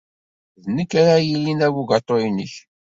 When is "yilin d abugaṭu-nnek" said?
1.27-2.53